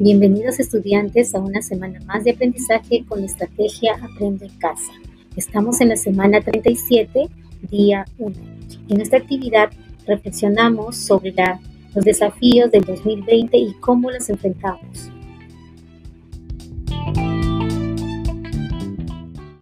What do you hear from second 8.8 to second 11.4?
En esta actividad reflexionamos sobre